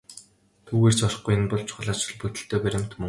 [0.67, 2.99] Түүгээр ч барахгүй энэ бол чухал ач холбогдолтой баримт мөн.